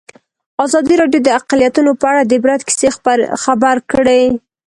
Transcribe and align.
ازادي 0.65 0.95
راډیو 1.01 1.21
د 1.23 1.29
اقلیتونه 1.39 1.91
په 2.01 2.05
اړه 2.11 2.21
د 2.25 2.31
عبرت 2.39 2.61
کیسې 2.67 2.87
خبر 3.43 3.75
کړي. 3.91 4.23